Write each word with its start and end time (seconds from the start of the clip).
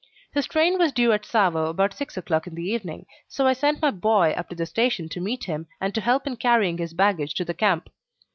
His 0.33 0.47
train 0.47 0.79
was 0.79 0.91
due 0.91 1.11
at 1.11 1.25
Tsavo 1.25 1.67
about 1.69 1.93
six 1.93 2.17
o'clock 2.17 2.47
in 2.47 2.55
the 2.55 2.63
evening, 2.63 3.05
so 3.27 3.45
I 3.45 3.53
sent 3.53 3.83
my 3.83 3.91
"boy" 3.91 4.31
up 4.31 4.49
to 4.49 4.55
the 4.55 4.65
station 4.65 5.07
to 5.09 5.21
meet 5.21 5.43
him 5.43 5.67
and 5.79 5.93
to 5.93 6.01
help 6.01 6.25
in 6.25 6.37
carrying 6.37 6.79
his 6.79 6.95
baggage 6.95 7.35
to 7.35 7.45
the 7.45 7.53
camp. 7.53 7.87